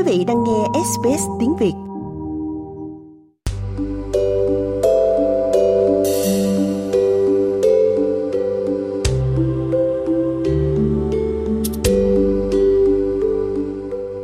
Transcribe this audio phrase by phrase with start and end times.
[0.00, 1.72] Quý vị đang nghe SBS tiếng Việt.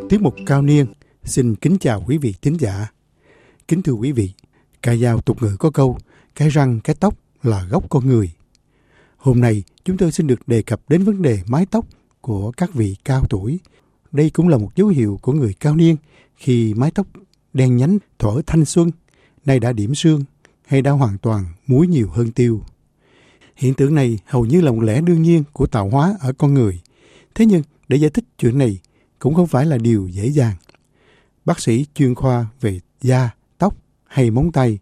[0.08, 0.86] Tiết mục cao niên
[1.24, 2.92] xin kính chào quý vị thính giả.
[3.68, 4.30] Kính thưa quý vị,
[4.82, 5.98] ca dao tục ngữ có câu
[6.34, 8.30] cái răng cái tóc là gốc con người.
[9.16, 11.86] Hôm nay chúng tôi xin được đề cập đến vấn đề mái tóc
[12.20, 13.58] của các vị cao tuổi.
[14.16, 15.96] Đây cũng là một dấu hiệu của người cao niên
[16.36, 17.06] khi mái tóc
[17.52, 18.90] đen nhánh thuở thanh xuân,
[19.44, 20.24] nay đã điểm sương
[20.66, 22.62] hay đã hoàn toàn muối nhiều hơn tiêu.
[23.56, 26.54] Hiện tượng này hầu như là một lẽ đương nhiên của tạo hóa ở con
[26.54, 26.80] người.
[27.34, 28.78] Thế nhưng để giải thích chuyện này
[29.18, 30.56] cũng không phải là điều dễ dàng.
[31.44, 34.78] Bác sĩ chuyên khoa về da, tóc hay móng tay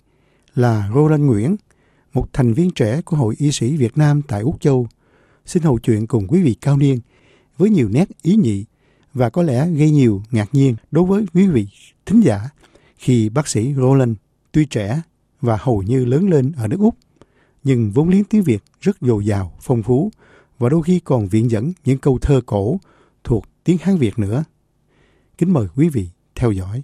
[0.55, 1.57] là Roland Nguyễn,
[2.13, 4.89] một thành viên trẻ của Hội Y sĩ Việt Nam tại Úc Châu,
[5.47, 7.01] xin hầu chuyện cùng quý vị cao niên
[7.57, 8.65] với nhiều nét ý nhị
[9.15, 11.67] và có lẽ gây nhiều ngạc nhiên đối với quý vị
[12.07, 12.39] thính giả
[12.97, 14.17] khi bác sĩ Roland
[14.53, 15.01] tuy trẻ
[15.41, 16.95] và hầu như lớn lên ở nước Úc,
[17.65, 20.11] nhưng vốn liếng tiếng Việt rất dồi dào, phong phú
[20.59, 22.77] và đôi khi còn viện dẫn những câu thơ cổ
[23.25, 24.45] thuộc tiếng Hán Việt nữa.
[25.39, 26.83] Kính mời quý vị theo dõi.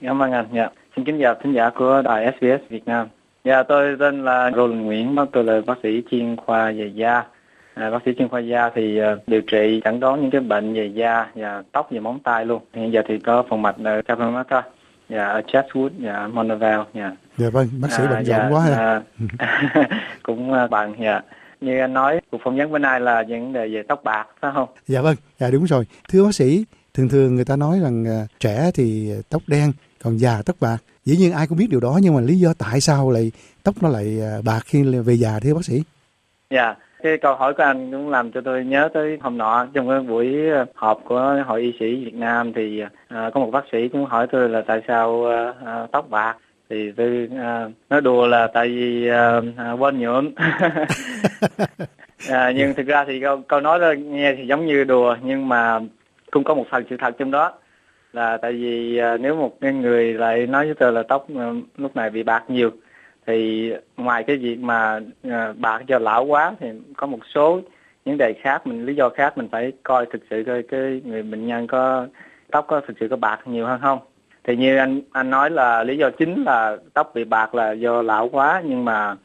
[0.00, 0.46] Cảm ơn anh.
[0.54, 0.68] Dạ.
[0.96, 3.08] Xin kính chào thính giả của đài SBS Việt Nam.
[3.44, 7.24] Dạ, tôi tên là Roland Nguyễn, tôi là bác sĩ chuyên khoa về da.
[7.80, 10.74] À, bác sĩ chuyên khoa da thì uh, điều trị chẩn đoán những cái bệnh
[10.74, 12.62] về da và tóc và móng tay luôn.
[12.74, 14.62] Hiện giờ thì có phòng mạch ở Cabramatta,
[15.08, 16.84] dạ, ở Chatswood, dạ, Monavale.
[16.94, 17.16] Dạ.
[17.36, 19.02] Dạ vâng, bác sĩ à, bận rộn quá ha.
[19.38, 19.88] À,
[20.22, 21.20] cũng uh, bằng, dạ
[21.60, 24.50] như anh nói cuộc phỏng vấn bữa nay là vấn đề về tóc bạc phải
[24.54, 26.64] không dạ vâng dạ đúng rồi thưa bác sĩ
[26.94, 29.72] thường thường người ta nói rằng uh, trẻ thì tóc đen
[30.04, 32.54] còn già tóc bạc dĩ nhiên ai cũng biết điều đó nhưng mà lý do
[32.58, 35.82] tại sao lại tóc nó lại bạc khi về già thưa bác sĩ
[36.50, 39.88] dạ cái câu hỏi của anh cũng làm cho tôi nhớ tới hôm nọ trong
[39.88, 43.64] cái buổi ờ, họp của hội y sĩ Việt Nam thì uh, có một bác
[43.72, 46.36] sĩ cũng hỏi tôi là tại sao uh, uh, tóc bạc.
[46.70, 50.30] Thì tôi uh, nói đùa là tại vì uh, uh, quên nhuộm.
[52.28, 55.48] À, nhưng thực ra thì câu, câu nói đó nghe thì giống như đùa nhưng
[55.48, 55.80] mà
[56.30, 57.52] cũng có một phần sự thật trong đó.
[58.12, 61.96] Là tại vì uh, nếu một người lại nói với tôi là tóc uh, lúc
[61.96, 62.70] này bị bạc nhiều
[63.26, 67.60] thì ngoài cái việc mà à, bạc do lão quá thì có một số
[68.04, 71.22] những đề khác, mình, lý do khác mình phải coi thực sự coi cái người
[71.22, 72.06] bệnh nhân có
[72.50, 73.98] tóc có thực sự có bạc nhiều hơn không.
[74.44, 78.02] Thì như anh anh nói là lý do chính là tóc bị bạc là do
[78.02, 79.16] lão quá, nhưng mà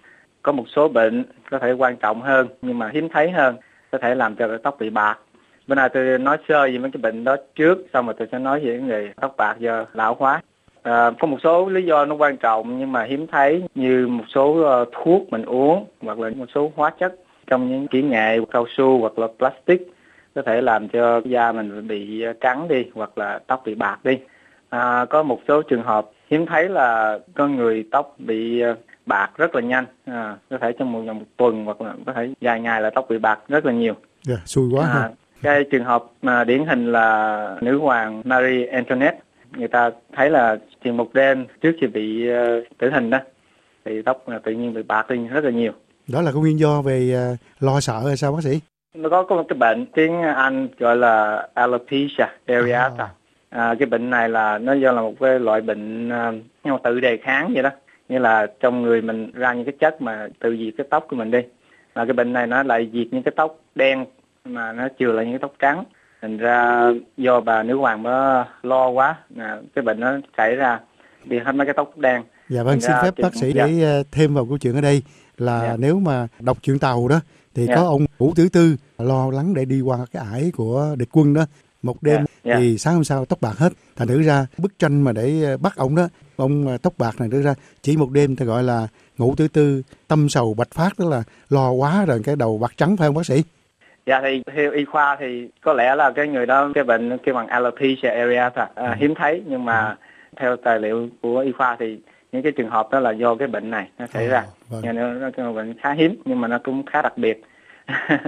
[0.41, 3.55] có một số bệnh có thể quan trọng hơn, nhưng mà hiếm thấy hơn,
[3.91, 5.19] có thể làm cho tóc bị bạc.
[5.67, 8.39] Bên này tôi nói sơ về mấy cái bệnh đó trước, xong rồi tôi sẽ
[8.39, 10.41] nói về người tóc bạc do lão hóa
[10.85, 14.23] à, có một số lý do nó quan trọng nhưng mà hiếm thấy như một
[14.33, 17.15] số uh, thuốc mình uống hoặc là một số hóa chất
[17.47, 19.93] trong những kỹ nghệ cao su hoặc là plastic
[20.35, 24.17] có thể làm cho da mình bị trắng đi hoặc là tóc bị bạc đi.
[24.69, 28.75] À, có một số trường hợp hiếm thấy là có người tóc bị ờ,
[29.05, 29.85] bạc rất là nhanh.
[30.05, 33.05] À, có thể trong một, một tuần hoặc là có thể vài ngày là tóc
[33.09, 33.93] bị bạc rất là nhiều.
[33.93, 35.09] Yeah, dạ, xui quá à,
[35.41, 39.19] cái trường hợp mà điển hình là nữ hoàng Marie Antoinette
[39.57, 43.19] người ta thấy là chỉ một đêm trước khi bị uh, tử hình đó.
[43.85, 45.71] Thì tóc tự nhiên bị bạc đi rất là nhiều.
[46.07, 48.59] Đó là có nguyên do về uh, lo sợ hay sao bác sĩ?
[48.93, 53.03] Nó có, có một cái bệnh tiếng Anh gọi là alopecia areata.
[53.03, 53.09] À.
[53.49, 56.11] À, cái bệnh này là nó do là một cái loại bệnh
[56.69, 57.69] uh, tự đề kháng vậy đó.
[58.09, 61.15] Như là trong người mình ra những cái chất mà tự diệt cái tóc của
[61.15, 61.39] mình đi.
[61.93, 64.05] Và cái bệnh này nó lại diệt những cái tóc đen
[64.45, 65.83] mà nó chừa lại những cái tóc trắng
[66.25, 70.79] thành ra do bà nữ hoàng mới lo quá à, cái bệnh nó xảy ra
[71.25, 73.67] bị hết mấy cái tóc đen dạ vâng xin phép bác sĩ dạ.
[73.67, 75.03] để ờ, thêm vào câu chuyện ở đây
[75.37, 75.75] là dạ.
[75.79, 77.19] nếu mà đọc chuyện tàu đó
[77.55, 77.75] thì dạ.
[77.75, 81.33] có ông vũ tứ tư lo lắng để đi qua cái ải của địch quân
[81.33, 81.45] đó
[81.83, 82.59] một đêm yeah, yeah.
[82.59, 85.57] thì sáng hôm sau tóc bạc hết thành thử ra bức tranh mà để ờ,
[85.57, 88.63] bắt ông đó ông ờ, tóc bạc này đưa ra chỉ một đêm ta gọi
[88.63, 88.87] là
[89.17, 92.73] ngủ thứ tư tâm sầu bạch phát tức là lo quá rồi cái đầu bạc
[92.77, 93.43] trắng phải không bác sĩ
[94.05, 97.33] dạ thì theo y khoa thì có lẽ là cái người đó cái bệnh cái
[97.33, 98.93] bằng alopecia areata à, ừ.
[98.97, 99.95] hiếm thấy nhưng mà ừ.
[100.35, 101.99] theo tài liệu của y khoa thì
[102.31, 104.81] những cái trường hợp đó là do cái bệnh này nó xảy à, ra vâng.
[104.81, 107.43] nên nó, nó bệnh khá hiếm nhưng mà nó cũng khá đặc biệt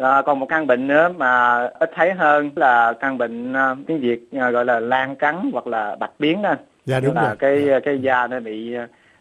[0.00, 4.00] À, còn một căn bệnh nữa mà ít thấy hơn là căn bệnh uh, tiếng
[4.00, 6.54] Việt uh, gọi là lan trắng hoặc là bạch biến đó.
[6.84, 7.36] Dạ đúng là rồi.
[7.38, 7.80] cái dạ.
[7.80, 8.76] cái da nó bị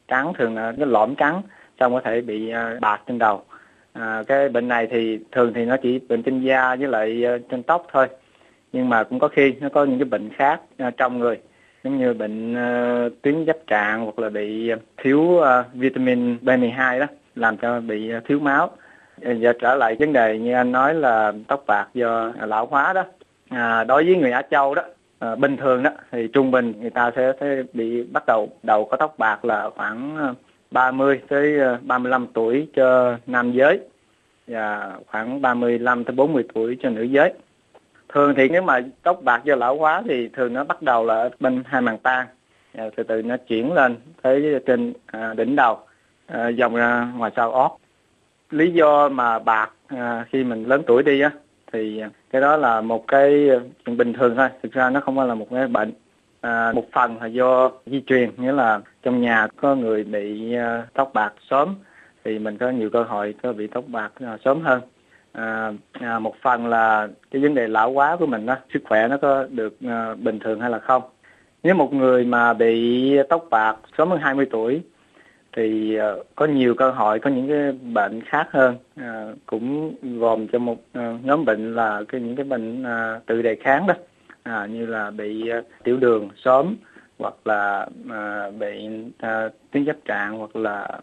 [0.08, 1.42] trắng thường là cái lõm trắng
[1.80, 3.44] xong có thể bị uh, bạc trên đầu.
[3.94, 7.42] À, cái bệnh này thì thường thì nó chỉ bệnh trên da với lại uh,
[7.50, 8.08] trên tóc thôi.
[8.74, 11.38] Nhưng mà cũng có khi nó có những cái bệnh khác uh, trong người.
[11.84, 17.06] Giống như bệnh uh, tuyến giáp trạng hoặc là bị thiếu uh, vitamin B12 đó
[17.36, 18.72] làm cho bị uh, thiếu máu.
[19.22, 23.04] Giờ trở lại vấn đề như anh nói là tóc bạc do lão hóa đó.
[23.50, 24.84] À, đối với người Á Châu đó
[25.20, 28.86] à, bình thường đó thì trung bình người ta sẽ, sẽ bị bắt đầu đầu
[28.86, 30.18] có tóc bạc là khoảng
[30.72, 33.80] 30 tới ờ, 35 tuổi cho nam giới
[34.48, 37.34] và khoảng 35 tới 40 tuổi cho nữ giới.
[38.10, 41.30] Thường thì nếu mà tóc bạc do lão hóa thì thường nó bắt đầu là
[41.40, 42.28] bên hai màng tan,
[42.96, 45.80] từ từ nó chuyển lên tới trên à, đỉnh đầu,
[46.26, 47.72] à, dòng ra ngoài sau ót.
[48.52, 51.32] Lý do mà bạc à, khi mình lớn tuổi đi á
[51.74, 53.50] thì cái đó là một cái
[53.86, 55.94] chuyện bình thường thôi thực ra nó không phải là một cái bệnh
[56.42, 60.86] à, một phần là do di truyền nghĩa là trong nhà có người bị à,
[60.94, 61.76] tóc bạc sớm
[62.24, 64.82] thì mình có nhiều cơ hội có bị tóc bạc à, sớm hơn.
[65.32, 69.08] À, à, một phần là cái vấn đề lão hóa của mình đó sức khỏe
[69.08, 71.04] nó có được à, bình thường hay là không.
[71.64, 74.82] Nếu một người mà bị tóc bạc sớm hơn 20 tuổi
[75.56, 80.48] thì à, có nhiều cơ hội có những cái bệnh khác hơn à, cũng gồm
[80.48, 83.94] cho một à, nhóm bệnh là cái những cái bệnh à, tự đề kháng đó
[84.44, 86.76] à, như là bị uh, tiểu đường sớm
[87.20, 91.00] hoặc là uh, bị uh, tuyến giáp trạng hoặc là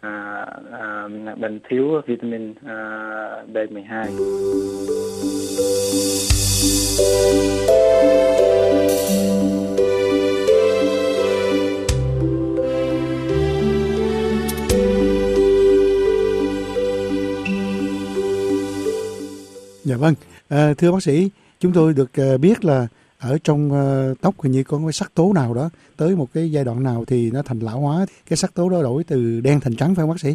[0.00, 1.08] À, à,
[1.40, 2.74] bệnh thiếu vitamin à,
[3.52, 4.06] B12
[19.84, 20.14] Dạ vâng,
[20.48, 22.86] à, thưa bác sĩ, chúng tôi được ờ, biết là
[23.20, 26.50] ở trong ờ, tóc hình như có cái sắc tố nào đó tới một cái
[26.50, 29.60] giai đoạn nào thì nó thành lão hóa, cái sắc tố đó đổi từ đen
[29.60, 30.34] thành trắng phải không bác sĩ?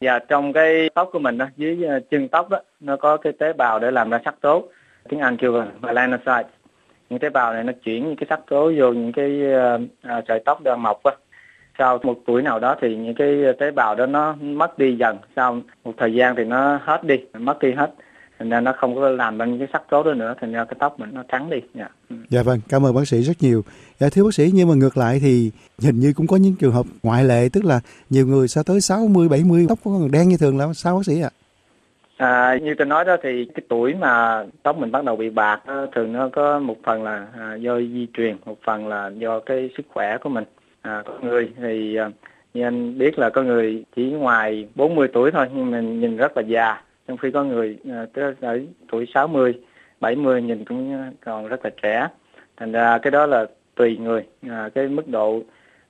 [0.00, 3.32] Dạ trong cái tóc của mình đó, dưới ờ, chân tóc đó, nó có cái
[3.32, 4.68] tế bào để làm ra sắc tố,
[5.08, 6.48] tiếng Anh kêu là melanocyte.
[7.10, 9.40] Những tế bào này nó chuyển những cái sắc tố vô những cái
[10.02, 11.12] à, sợi tóc đang mọc á.
[11.78, 13.28] Sau một tuổi nào đó thì những cái
[13.58, 17.16] tế bào đó nó mất đi dần, sau một thời gian thì nó hết đi,
[17.34, 17.90] mất đi hết
[18.38, 20.76] thành ra nó không có làm bằng cái sắc tố đó nữa thành ra cái
[20.78, 21.60] tóc mình nó trắng đi.
[21.74, 21.88] Dạ.
[22.28, 23.62] dạ vâng cảm ơn bác sĩ rất nhiều.
[23.98, 26.72] Dạ thưa bác sĩ nhưng mà ngược lại thì hình như cũng có những trường
[26.72, 27.80] hợp ngoại lệ tức là
[28.10, 31.20] nhiều người sau tới 60 70 tóc còn đen như thường là sao bác sĩ
[31.20, 31.30] ạ?
[32.16, 35.66] À, như tôi nói đó thì cái tuổi mà tóc mình bắt đầu bị bạc
[35.66, 39.40] đó, thường nó có một phần là à, do di truyền một phần là do
[39.40, 40.44] cái sức khỏe của mình.
[40.82, 42.10] À, có người thì à,
[42.54, 46.36] như anh biết là có người chỉ ngoài 40 tuổi thôi nhưng mình nhìn rất
[46.36, 48.60] là già trong khi có người uh, tới ở
[48.90, 49.54] tuổi 60,
[50.00, 52.08] 70 nhìn cũng ờ, còn rất là trẻ.
[52.56, 55.42] Thành ra cái đó là tùy người, à, cái mức độ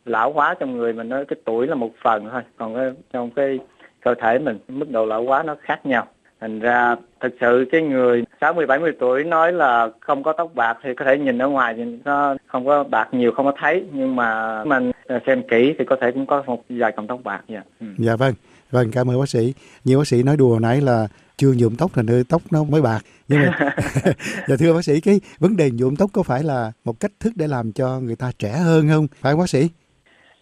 [0.05, 3.31] lão hóa trong người mình nói cái tuổi là một phần thôi, còn cái, trong
[3.31, 3.59] cái
[4.01, 6.07] cơ thể mình mức độ lão hóa nó khác nhau.
[6.41, 10.79] Thành ra thực sự cái người 60 70 tuổi nói là không có tóc bạc
[10.83, 13.85] thì có thể nhìn ở ngoài thì nó không có bạc nhiều không có thấy
[13.93, 14.93] nhưng mà mình
[15.27, 17.63] xem kỹ thì có thể cũng có một vài cọng tóc bạc dạ.
[17.81, 17.87] Ừ.
[17.99, 18.35] Dạ vâng.
[18.77, 19.55] Vâng, cảm ơn bác sĩ.
[19.85, 22.83] Như bác sĩ nói đùa nãy là chưa nhuộm tóc thành nơi tóc nó mới
[22.83, 23.01] bạc.
[23.29, 23.59] Nhưng mà
[24.49, 27.33] dạ thưa bác sĩ, cái vấn đề nhuộm tóc có phải là một cách thức
[27.37, 29.07] để làm cho người ta trẻ hơn không?
[29.21, 29.69] Phải không bác sĩ?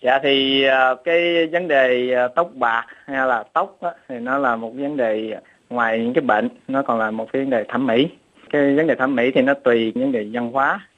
[0.02, 4.38] Dạ thì à, cái vấn đề à, tóc bạc hay là tóc á, thì nó
[4.38, 5.36] là một vấn đề
[5.70, 8.08] ngoài những cái bệnh, nó còn là một cái vấn đề thẩm mỹ.
[8.50, 10.88] Cái vấn đề thẩm mỹ thì nó tùy vấn đề văn hóa.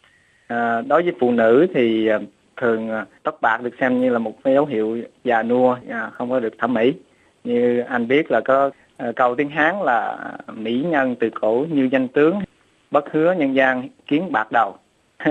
[0.46, 2.18] À, đối với phụ nữ thì à,
[2.60, 2.90] thường
[3.22, 5.76] tóc bạc được xem như là một cái dấu hiệu già nua,
[6.12, 6.92] không có được thẩm mỹ
[7.46, 10.18] như anh biết là có ờ, câu tiếng hán là
[10.52, 12.40] mỹ nhân từ cổ như danh tướng,
[12.90, 14.76] bất hứa nhân gian kiến bạc đầu.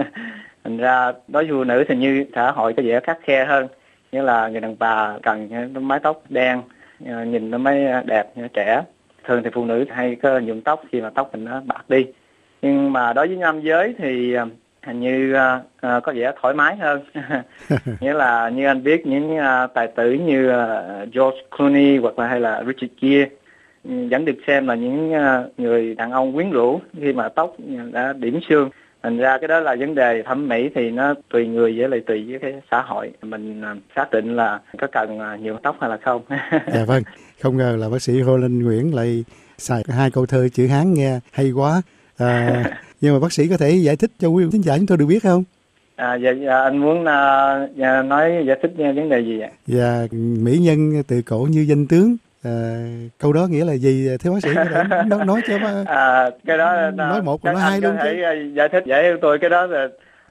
[0.64, 3.68] Thành ra đối với phụ nữ thì như xã hội có vẻ khắc khe hơn.
[4.12, 5.50] Như là người đàn bà cần
[5.88, 6.62] mái tóc đen
[7.06, 8.82] ờ, nhìn nó mới đẹp trẻ.
[9.24, 12.06] Thường thì phụ nữ hay có nhuộm tóc khi mà tóc mình nó bạc đi.
[12.62, 14.46] Nhưng mà đối với nam giới thì ờ,
[14.86, 15.62] hình như uh,
[15.98, 17.04] uh, có vẻ thoải mái hơn.
[18.00, 22.28] Nghĩa là như anh biết những uh, tài tử như uh, George Clooney hoặc là
[22.28, 23.30] hay là Richard Gere
[23.84, 27.56] um, vẫn được xem là những uh, người đàn ông quyến rũ khi mà tóc
[27.92, 28.70] đã điểm xương.
[29.04, 32.00] Thành ra cái đó là vấn đề thẩm mỹ thì nó tùy người với lại
[32.08, 33.12] tùy với cái xã hội.
[33.22, 33.64] Mình
[33.96, 36.22] xác định là có cần nhiều tóc hay là không.
[36.74, 37.04] Dạ vâng.
[37.42, 39.24] Không ngờ là bác sĩ Hồ Linh Nguyễn lại
[39.58, 41.82] xài hai câu thơ chữ Hán nghe hay quá.
[42.18, 42.64] À,
[43.02, 44.98] nhưng mà bác sĩ có thể giải thích cho quý vị thính giả chúng tôi
[44.98, 45.44] được biết không
[45.96, 49.50] À, dạ, dạ anh muốn uh, nói giải thích vấn đề gì ạ?
[49.68, 52.18] Dạ, mỹ nhân từ cổ như danh tướng.
[52.44, 52.52] À,
[53.20, 54.50] câu đó nghĩa là gì thưa bác sĩ
[55.08, 58.10] nói, nói cho mà, à, cái đó nói một nói hai luôn chứ.
[58.54, 59.88] giải thích giải tôi cái đó là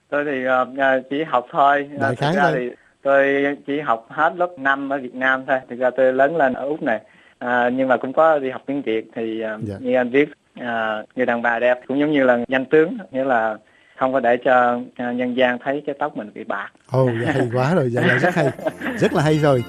[0.08, 1.88] tôi thì uh, chỉ học thôi.
[2.00, 2.52] Đại khái thôi.
[2.54, 2.70] Thì
[3.02, 5.58] tôi chỉ học hết lớp 5 ở Việt Nam thôi.
[5.70, 7.00] Thực ra tôi lớn lên ở Úc này.
[7.38, 9.74] À, nhưng mà cũng có đi học tiếng Việt thì uh, dạ.
[9.80, 13.24] như anh biết à, người đàn bà đẹp cũng giống như là danh tướng nghĩa
[13.24, 13.56] là
[13.96, 16.70] không có để cho à, nhân gian thấy cái tóc mình bị bạc.
[16.90, 18.50] Ồ, oh, hay quá rồi, vậy là rất hay,
[18.98, 19.64] rất là hay rồi.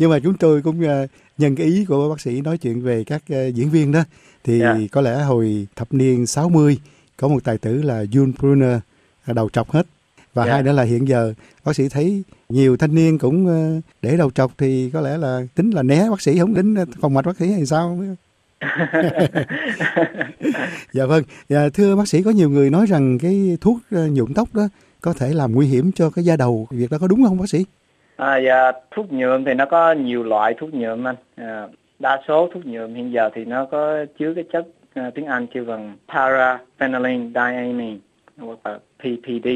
[0.00, 3.04] Nhưng mà chúng tôi cũng uh, nhân cái ý của bác sĩ nói chuyện về
[3.04, 4.04] các uh, diễn viên đó
[4.44, 4.76] thì yeah.
[4.92, 6.78] có lẽ hồi thập niên 60
[7.16, 8.78] có một tài tử là June Brunner
[9.26, 9.86] đầu trọc hết.
[10.34, 10.54] Và yeah.
[10.54, 13.46] hai nữa là hiện giờ bác sĩ thấy nhiều thanh niên cũng
[14.02, 17.14] để đầu trọc thì có lẽ là tính là né bác sĩ không đến phòng
[17.14, 18.04] mạch bác sĩ hay sao?
[20.92, 21.22] Dạ vâng.
[21.48, 24.68] Dạ, thưa bác sĩ có nhiều người nói rằng cái thuốc nhuộm tóc đó
[25.00, 26.68] có thể làm nguy hiểm cho cái da đầu.
[26.70, 27.64] Việc đó có đúng không bác sĩ
[28.20, 31.16] À, dạ, thuốc nhuộm thì nó có nhiều loại thuốc nhuộm anh.
[31.36, 31.66] À,
[31.98, 35.46] đa số thuốc nhuộm hiện giờ thì nó có chứa cái chất à, tiếng Anh
[35.46, 37.96] kêu bằng paraphenylene diamine
[38.38, 39.48] hoặc là PPD.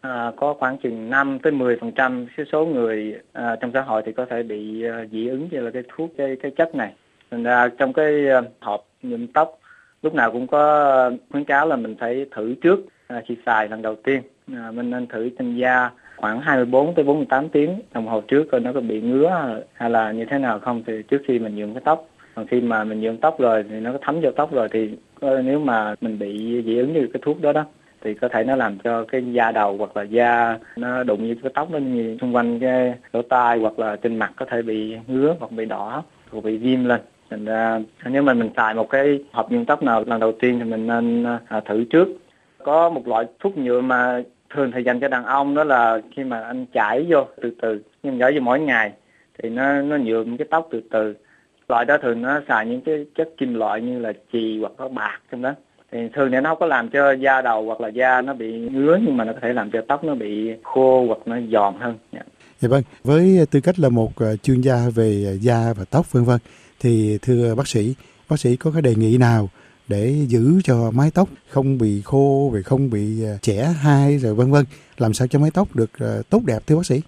[0.00, 4.02] À, có khoảng chừng 5 tới 10 phần trăm số người à, trong xã hội
[4.06, 6.92] thì có thể bị à, dị ứng với là cái thuốc cái cái chất này.
[7.30, 9.58] Thành ra trong cái à, hộp nhuộm tóc
[10.02, 13.82] lúc nào cũng có khuyến cáo là mình phải thử trước à, khi xài lần
[13.82, 14.22] đầu tiên.
[14.54, 15.90] À, mình nên thử trên da
[16.22, 20.12] khoảng 24 tới 48 tiếng đồng hồ trước coi nó có bị ngứa hay là
[20.12, 20.82] như thế nào không.
[20.86, 23.80] Thì trước khi mình nhuộm cái tóc, còn khi mà mình nhuộm tóc rồi thì
[23.80, 27.08] nó có thấm vào tóc rồi thì ờ, nếu mà mình bị dị ứng như
[27.12, 27.64] cái thuốc đó đó,
[28.04, 31.34] thì có thể nó làm cho cái da đầu hoặc là da nó đụng như
[31.42, 34.62] cái tóc nó như xung quanh cái lỗ tai hoặc là trên mặt có thể
[34.62, 37.00] bị ngứa hoặc bị đỏ hoặc bị viêm lên.
[37.30, 40.58] Thành ra nếu mà mình xài một cái hộp nhuộm tóc nào lần đầu tiên
[40.58, 42.08] thì mình nên ờ, thử trước.
[42.64, 44.22] Có một loại thuốc nhựa mà
[44.54, 47.80] thường thì dành cho đàn ông đó là khi mà anh chảy vô từ từ
[48.02, 48.92] nhưng chảy vô mỗi ngày
[49.42, 51.14] thì nó nó nhuộm cái tóc từ từ.
[51.68, 54.88] Loại đó thường nó xài những cái chất kim loại như là chì hoặc là
[54.88, 55.54] bạc trong đó.
[55.92, 58.58] Thì thường thì nó không có làm cho da đầu hoặc là da nó bị
[58.58, 61.74] ngứa nhưng mà nó có thể làm cho tóc nó bị khô hoặc nó giòn
[61.80, 61.98] hơn.
[62.12, 62.20] Dạ.
[62.60, 66.12] dạ vâng, với tư cách là một ờ, chuyên gia về ờ, da và tóc
[66.12, 66.38] vân vân
[66.80, 67.94] thì thưa bác sĩ,
[68.30, 69.48] bác sĩ có cái đề nghị nào
[69.92, 74.34] để giữ cho mái tóc không bị khô và không bị à, trẻ hai rồi
[74.34, 74.64] vân vân.
[74.98, 77.00] Làm sao cho mái tóc được à, tốt đẹp thưa bác sĩ?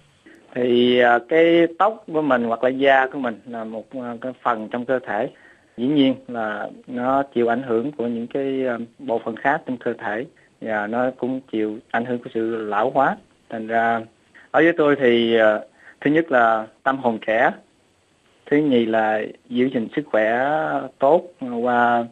[0.55, 3.85] Thì à, cái tóc của mình hoặc là da của mình là một
[4.21, 5.29] cái phần trong cơ thể.
[5.77, 8.63] Dĩ nhiên là nó chịu ảnh hưởng của những cái
[8.99, 10.25] bộ phận khác trong cơ thể
[10.61, 13.17] và nó cũng chịu ảnh hưởng của sự lão hóa.
[13.49, 14.01] Thành ra
[14.51, 15.37] ở với tôi thì
[16.01, 17.51] thứ nhất là tâm hồn trẻ,
[18.51, 20.47] thứ nhì là giữ gìn sức khỏe
[20.99, 21.23] tốt
[21.61, 22.05] qua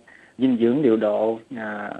[0.44, 1.92] dinh dưỡng điều độ à,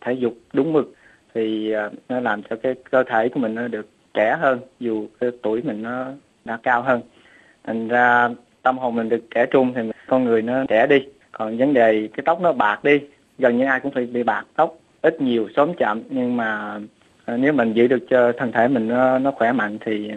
[0.00, 0.94] thể dục đúng mực
[1.34, 5.06] thì à, nó làm cho cái cơ thể của mình nó được trẻ hơn dù
[5.20, 6.06] cái tuổi mình nó
[6.44, 7.00] đã cao hơn.
[7.64, 8.28] Thành ra
[8.62, 10.98] tâm hồn mình được trẻ trung thì con người nó trẻ đi.
[11.32, 13.00] Còn vấn đề cái tóc nó bạc đi
[13.38, 16.80] gần như ai cũng phải bị bạc tóc ít nhiều sớm chậm nhưng mà
[17.24, 20.10] à, nếu mình giữ được cho thân thể mình nó, nó khỏe mạnh thì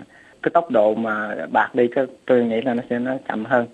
[0.44, 3.68] cái tốc độ mà bạc đi cái tôi nghĩ là nó sẽ nó chậm hơn.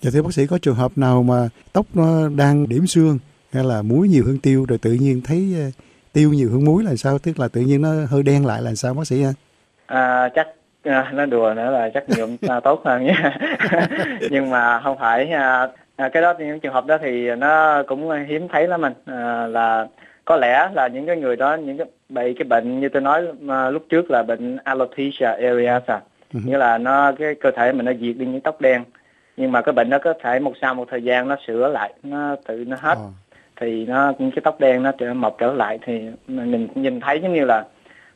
[0.00, 3.18] Dạ thưa bác sĩ có trường hợp nào mà tóc nó đang điểm xương
[3.54, 5.70] hay là muối nhiều hơn tiêu rồi tự nhiên thấy ờ,
[6.12, 7.18] tiêu nhiều hơn muối là sao?
[7.18, 9.32] Tức là tự nhiên nó hơi đen lại là sao bác sĩ ha?
[9.86, 10.48] À, chắc
[10.82, 13.38] à, nó đùa nữa là chắc nhuộm à, tốt hơn nha.
[14.30, 18.10] Nhưng mà không phải à, à, cái đó những trường hợp đó thì nó cũng
[18.28, 19.86] hiếm thấy lắm mình à, là
[20.24, 23.22] có lẽ là những cái người đó những cái bị cái bệnh như tôi nói
[23.40, 26.00] mà lúc trước là bệnh alopecia areata
[26.32, 26.46] uh-huh.
[26.46, 28.84] nghĩa là nó cái cơ thể mình nó diệt đi những tóc đen
[29.36, 31.92] nhưng mà cái bệnh nó có thể một sau một thời gian nó sửa lại
[32.02, 33.12] nó tự nó hết oh.
[33.60, 37.44] Thì nó cái tóc đen nó mọc trở lại thì mình nhìn thấy giống như
[37.44, 37.64] là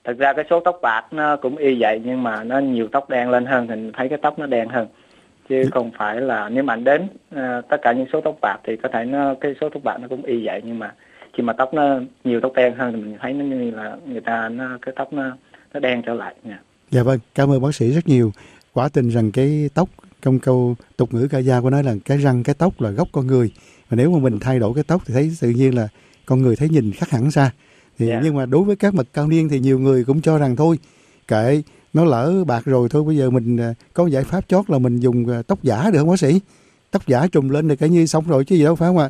[0.05, 3.11] thật ra cái số tóc bạc nó cũng y vậy nhưng mà nó nhiều tóc
[3.11, 4.89] đen lên hơn thì mình thấy cái tóc nó đen hơn
[5.49, 5.69] chứ ừ.
[5.73, 7.03] không phải là nếu mà anh đến
[7.35, 9.97] uh, tất cả những số tóc bạc thì có thể nó cái số tóc bạc
[10.01, 10.95] nó cũng y vậy nhưng mà
[11.33, 14.21] khi mà tóc nó nhiều tóc đen hơn thì mình thấy nó như là người
[14.21, 15.37] ta nó cái tóc nó
[15.75, 16.61] nó đen trở lại nha.
[16.91, 18.33] Dạ vâng, cảm ơn bác sĩ rất nhiều.
[18.73, 19.89] Quả tình rằng cái tóc
[20.23, 23.09] trong câu tục ngữ ca dao của nói là cái răng cái tóc là gốc
[23.13, 23.51] con người
[23.89, 25.89] và nếu mà mình thay đổi cái tóc thì thấy tự nhiên là
[26.27, 27.51] con người thấy nhìn khác hẳn ra
[27.99, 28.23] thì yeah.
[28.23, 28.25] Dạ.
[28.25, 30.79] nhưng mà đối với các bậc cao niên thì nhiều người cũng cho rằng thôi
[31.29, 31.63] kệ
[31.95, 35.01] nó lỡ bạc rồi thôi bây giờ mình à, có giải pháp chót là mình
[35.01, 36.41] dùng à, tóc giả được không bác sĩ
[36.91, 39.09] tóc giả trùm lên thì cả như xong rồi chứ gì đâu phải không ạ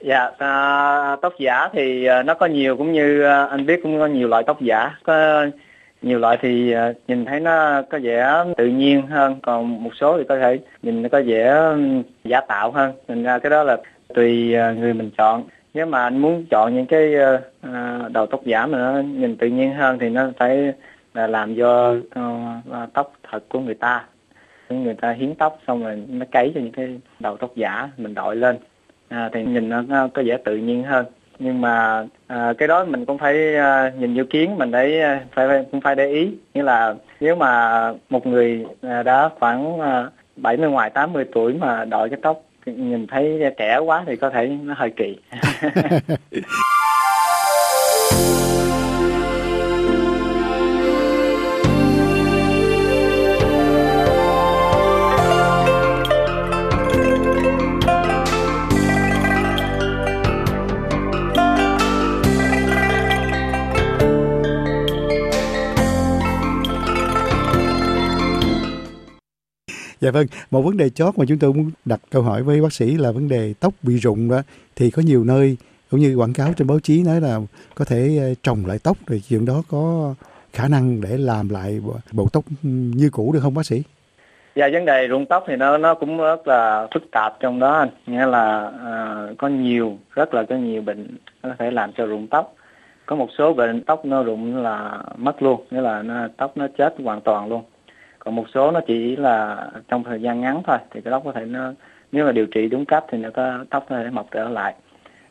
[0.00, 4.06] dạ à, tóc giả thì à, nó có nhiều cũng như anh biết cũng có
[4.06, 5.46] nhiều loại tóc giả có
[6.02, 10.18] nhiều loại thì à, nhìn thấy nó có vẻ tự nhiên hơn còn một số
[10.18, 11.60] thì có thể nhìn nó có vẻ
[12.24, 13.76] giả tạo hơn thành ra cái đó là
[14.14, 15.44] tùy à, người mình chọn.
[15.74, 19.36] Nếu mà anh muốn chọn những cái à, à, đầu tóc giả mà nó nhìn
[19.36, 20.72] tự nhiên hơn thì nó phải
[21.14, 21.94] là làm do
[22.92, 24.04] tóc thật của người ta.
[24.68, 28.14] Người ta hiến tóc xong rồi nó cấy cho những cái đầu tóc giả mình
[28.14, 28.56] đội lên
[29.08, 31.06] à, thì nhìn nó, nó có vẻ tự nhiên hơn.
[31.38, 35.48] Nhưng mà à, cái đó mình cũng phải à, nhìn dự kiến mình để phải,
[35.48, 36.30] phải cũng phải để ý.
[36.54, 41.84] Nghĩa là nếu mà một người à, đã khoảng à, 70 ngoài 80 tuổi mà
[41.84, 45.16] đội cái tóc nhìn thấy trẻ quá thì có thể nó hơi kỳ
[70.06, 72.72] dạ vâng một vấn đề chót mà chúng tôi muốn đặt câu hỏi với bác
[72.72, 74.42] sĩ là vấn đề tóc bị rụng đó
[74.76, 75.56] thì có nhiều nơi
[75.90, 77.40] cũng như quảng cáo trên báo chí nói là
[77.74, 80.14] có thể ờ, trồng lại tóc rồi chuyện đó có
[80.52, 81.80] khả năng để làm lại
[82.12, 83.82] bộ tóc như cũ được không bác sĩ?
[84.54, 87.72] Dạ vấn đề rụng tóc thì nó nó cũng rất là phức tạp trong đó
[87.72, 87.88] anh.
[88.06, 92.26] Nghĩa là à, có nhiều rất là có nhiều bệnh có thể làm cho rụng
[92.26, 92.54] tóc.
[93.06, 96.66] Có một số bệnh tóc nó rụng là mất luôn, nghĩa là nó, tóc nó
[96.78, 97.62] chết hoàn toàn luôn.
[98.26, 101.32] Còn một số nó chỉ là trong thời gian ngắn thôi, thì cái tóc có
[101.32, 101.72] thể nó,
[102.12, 104.74] nếu mà điều trị đúng cách thì nó có tóc nó sẽ mọc trở lại.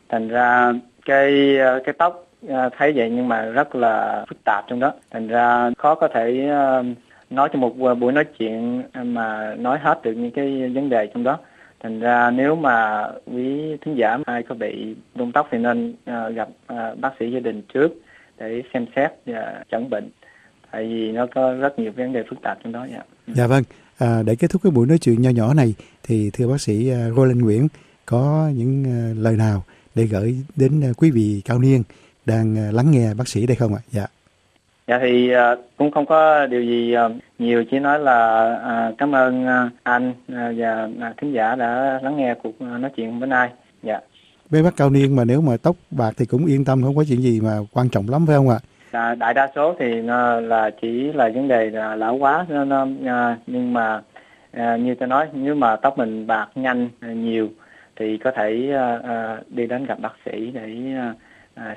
[0.08, 0.72] Thành ra
[1.04, 4.92] cái cái tóc à, thấy vậy nhưng mà rất là phức tạp trong đó.
[5.10, 6.82] Thành ra khó có thể à,
[7.30, 11.24] nói trong một buổi nói chuyện mà nói hết được những cái vấn đề trong
[11.24, 11.38] đó
[11.80, 16.28] thành ra nếu mà quý thính giả ai có bị rụng tóc thì nên à,
[16.28, 16.48] gặp
[17.00, 17.92] bác sĩ gia đình trước
[18.38, 20.08] để xem xét và chẩn bệnh
[20.76, 23.02] tại vì nó có rất nhiều vấn đề phức tạp trong đó dạ.
[23.34, 23.62] Dạ vâng.
[23.98, 26.92] À, để kết thúc cái buổi nói chuyện nho nhỏ này thì thưa bác sĩ
[26.92, 27.68] uh, Roland Nguyễn
[28.06, 29.64] có những uh, lời nào
[29.94, 31.82] để gửi đến uh, quý vị cao niên
[32.26, 33.80] đang lắng nghe bác sĩ đây không ạ?
[33.90, 34.06] Dạ.
[34.86, 35.30] Dạ thì
[35.76, 36.94] cũng không có điều gì
[37.38, 39.46] nhiều chỉ nói là cảm ơn
[39.82, 40.88] anh và
[41.20, 43.50] thính giả đã lắng nghe cuộc nói chuyện bữa nay.
[43.82, 44.00] Dạ.
[44.50, 47.04] Với bác cao niên mà nếu mà tóc bạc thì cũng yên tâm không có
[47.08, 48.58] chuyện gì mà quan trọng lắm phải không ạ?
[48.90, 52.18] À, đại đa số thì nó là chỉ là vấn đề là lão
[52.48, 54.02] nó, nó uh, nhưng mà
[54.54, 57.48] như tôi nói nếu mà tóc mình bạc nhanh nhiều
[57.96, 58.72] thì có thể
[59.48, 60.76] đi đến gặp bác sĩ để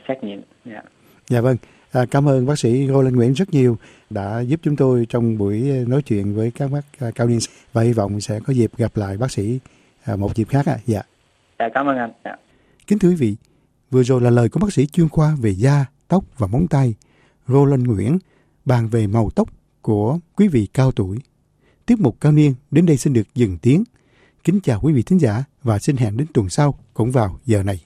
[0.07, 0.41] xét nghiệm.
[0.65, 0.81] Dạ.
[1.29, 1.57] Dạ vâng.
[1.91, 3.77] À, cảm ơn bác sĩ Ngô Linh Nguyễn rất nhiều
[4.09, 7.39] đã giúp chúng tôi trong buổi nói chuyện với các bác cao niên
[7.73, 9.59] và hy vọng sẽ có dịp gặp lại bác sĩ
[10.05, 10.73] à, một dịp khác ạ.
[10.75, 10.81] À.
[10.85, 11.01] Dạ.
[11.59, 12.11] Dạ cảm ơn anh.
[12.25, 12.35] Dạ.
[12.87, 13.35] Kính thưa quý vị,
[13.91, 16.95] vừa rồi là lời của bác sĩ chuyên khoa về da, tóc và móng tay,
[17.47, 18.17] Roland Nguyễn
[18.65, 19.49] bàn về màu tóc
[19.81, 21.17] của quý vị cao tuổi.
[21.85, 23.83] Tiếp mục cao niên đến đây xin được dừng tiếng.
[24.43, 27.63] Kính chào quý vị thính giả và xin hẹn đến tuần sau cũng vào giờ
[27.63, 27.85] này.